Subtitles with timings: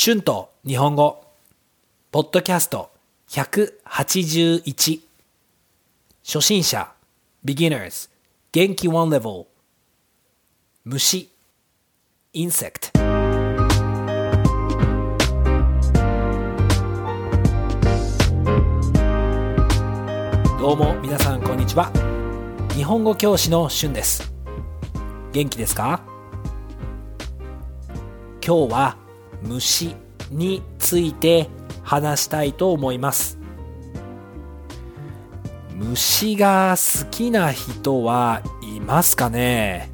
[0.00, 1.24] 春と日本語、
[2.12, 2.92] ポッドキャスト
[3.30, 5.00] 181
[6.24, 6.92] 初心者、
[7.44, 8.08] beginners、
[8.52, 9.46] 元気 one level
[10.84, 11.32] 虫、
[12.32, 12.92] insect
[20.60, 21.90] どうも皆さんこんにちは。
[22.72, 24.32] 日本語教師の春です。
[25.32, 26.00] 元気ですか？
[28.46, 29.07] 今日は
[29.42, 29.96] 虫
[30.30, 31.48] について
[31.82, 33.38] 話したいと思います
[35.72, 39.90] 虫が好きな人はいますかね？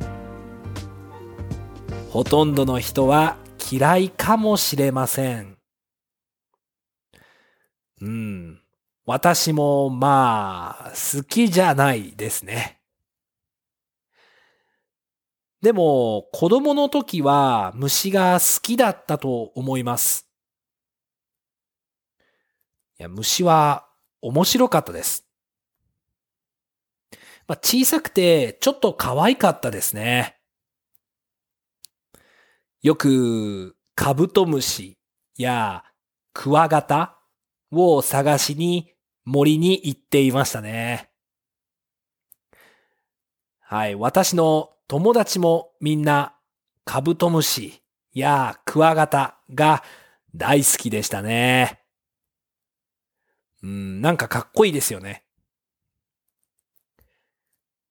[2.10, 3.36] ほとんどの人は
[3.70, 5.58] 嫌いかもしれません。
[8.00, 8.61] うん。
[9.05, 12.78] 私もまあ、好きじゃないですね。
[15.64, 20.28] でも、子供の時は虫が好きだったと思います。
[22.98, 23.89] いや、虫は
[24.20, 25.27] 面白かったです。
[27.48, 30.36] まあ、小さくてちょっと可愛かったですね。
[32.83, 34.98] よくカブトムシ
[35.39, 35.83] や
[36.34, 37.19] クワガタ
[37.70, 38.92] を探しに
[39.24, 41.08] 森に行っていましたね。
[43.61, 43.94] はい。
[43.94, 46.34] 私の友達もみんな
[46.84, 47.82] カブトムシ
[48.12, 49.82] やクワガタが
[50.34, 51.80] 大好きでしたね。
[53.62, 55.24] うん、なんかかっこいいですよね。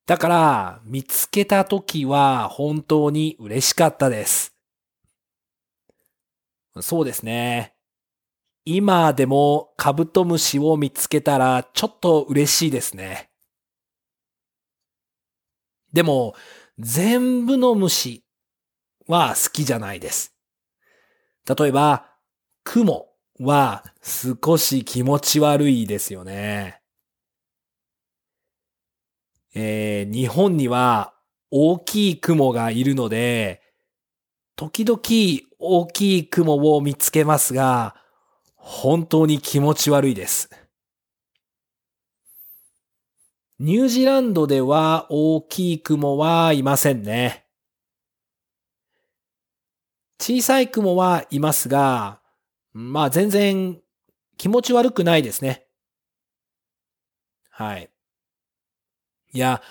[0.05, 4.53] だから見つけた時は本当に嬉しかったです。
[6.81, 7.73] そうですね。
[8.65, 13.29] 今でもカブトムシを見つけたらちょっと嬉しいですね。
[15.91, 16.33] でも、
[16.79, 18.23] 全部の虫
[19.07, 20.35] は好きじゃないです。
[21.47, 22.09] 例えば、
[22.63, 23.07] 雲
[23.39, 26.81] は少し気持ち悪いですよね。
[29.53, 31.13] えー、日本には
[31.51, 33.61] 大きい雲がいるので、
[34.55, 34.99] 時々
[35.59, 37.95] 大きい雲を見つけますが、
[38.55, 40.49] 本当に気持ち悪いです。
[43.59, 47.45] ニュージーランドでは大きい雲はいませんね。
[50.19, 52.19] 小さい雲はいますが、
[52.73, 53.79] まあ全然
[54.37, 55.67] 気持ち悪くないですね。
[57.51, 57.91] はい。
[59.33, 59.61] いや、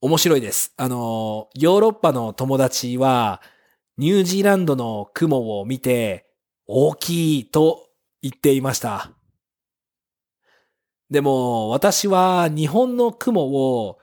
[0.00, 0.74] 面白いです。
[0.76, 3.40] あの、ヨーロッパの友達は、
[3.96, 6.26] ニュージーランドの雲を見て、
[6.66, 7.90] 大きいと
[8.22, 9.19] 言っていました。
[11.10, 13.98] でも、私は日本の雲を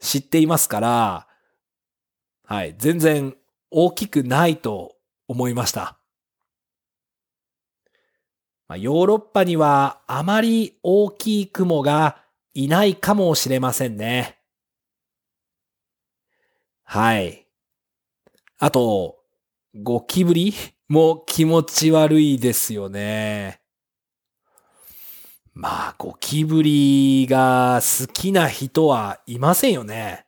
[0.00, 1.28] 知っていますから、
[2.44, 3.36] はい、全然
[3.70, 4.96] 大きくないと
[5.28, 5.98] 思いました。
[8.66, 12.18] まあヨーロッパにはあまり大きい雲が
[12.54, 14.38] いないかもしれませんね。
[16.82, 17.46] はい。
[18.58, 19.20] あと、
[19.80, 20.52] ゴキブリ
[20.88, 23.61] も気持ち悪いですよね。
[25.54, 30.24] まあ、ゴキブリが好きな人はいませんよね。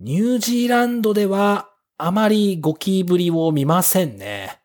[0.00, 4.60] ニュージーランドではあまりゴキブリを見ませんね。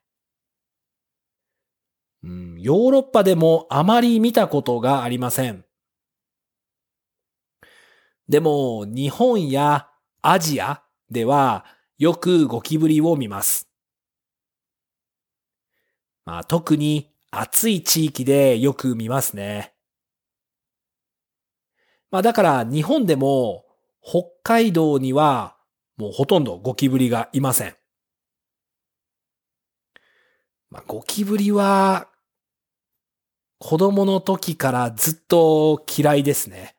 [2.24, 5.66] うん、ヨーロッパでもあまり見たことがありません。
[8.30, 9.90] でも、日本や
[10.22, 11.66] アジアでは
[11.98, 13.70] よくゴキブリを見ます。
[16.24, 19.74] まあ、特に暑い地域でよく見ますね。
[22.12, 23.66] まあだから日本でも
[24.04, 25.56] 北海道には
[25.98, 27.76] もうほとんどゴキブリがいません。
[30.70, 32.08] まあ、ゴキブリは
[33.60, 36.76] 子供の時からずっと嫌いですね。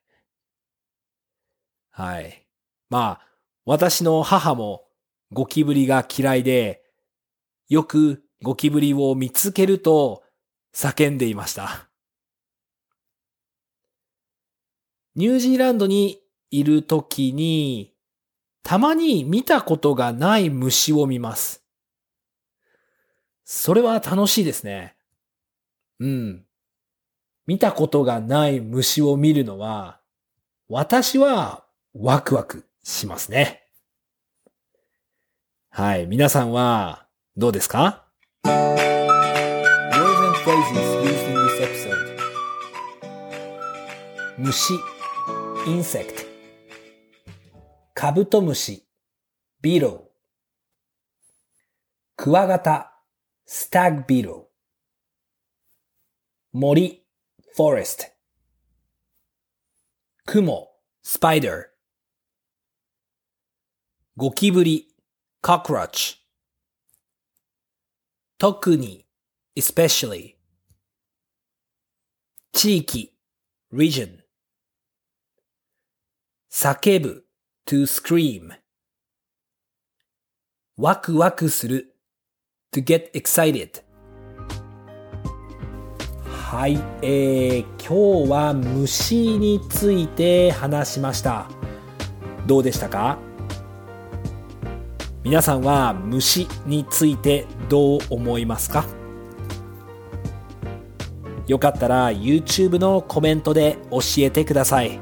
[1.91, 2.47] はい。
[2.91, 3.27] まあ、
[3.65, 4.85] 私の母も
[5.31, 6.83] ゴキブリが嫌いで、
[7.69, 10.22] よくゴキブリを見つけると
[10.75, 11.89] 叫んでいました。
[15.15, 16.21] ニュージーランドに
[16.51, 17.95] いるときに、
[18.63, 21.63] たまに見たことがない虫を見ます。
[23.45, 24.97] それは楽しいですね。
[26.01, 26.47] うん。
[27.47, 30.01] 見たことがない虫を見るのは、
[30.69, 33.63] 私はワクワクしますね。
[35.69, 36.07] はい。
[36.07, 38.07] 皆さんは、どうですか？
[40.53, 42.21] Phrases used in this episode
[44.37, 44.75] 虫
[45.67, 46.27] insect
[47.95, 48.87] カブトムシ
[49.63, 50.03] beetle
[52.17, 52.93] クワガタ、
[53.47, 54.35] スタッグビル。
[56.53, 57.03] 森、
[57.57, 58.05] フォレスト。
[60.27, 60.69] 雲、
[61.03, 61.63] スパイダー。
[64.17, 64.87] ゴキブリ、
[65.41, 66.19] コクロッチ。
[68.39, 69.07] 特に、
[69.57, 70.42] especially。
[72.55, 73.15] 地域、
[73.73, 74.19] region。
[76.51, 77.25] 叫ぶ、
[77.67, 78.51] to scream。
[80.77, 81.97] ワクワクする、
[82.71, 83.83] to get excited。
[86.27, 91.49] はい、えー、今日は虫について話しました。
[92.47, 93.19] どうでしたか？
[95.25, 98.85] 皆さんは虫についてどう思いますか？
[101.47, 104.99] よかったら YouTube のコメントで教えてください。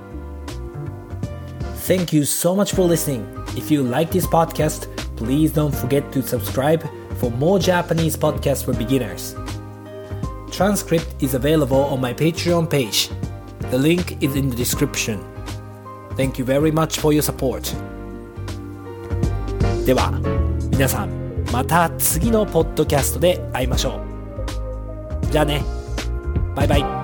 [1.86, 3.24] Thank you so much for listening.
[3.56, 6.82] If you like this podcast, please don't forget to subscribe
[7.18, 9.34] for more Japanese podcasts for beginners.
[10.50, 13.10] Transcript is available on my Patreon page.
[13.70, 15.20] The link is in the description.
[16.16, 17.74] Thank you very much for your support.
[19.84, 20.12] では、
[20.70, 21.10] 皆さん、
[21.52, 24.00] また次のポッドキャストで会いましょ
[25.22, 25.32] う。
[25.32, 25.79] じゃあね。
[26.60, 26.99] 拜拜。